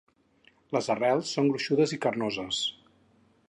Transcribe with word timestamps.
Les 0.75 0.87
arrels 0.93 1.35
són 1.37 1.51
gruixudes 1.51 1.95
i 1.99 2.03
carnoses. 2.07 2.65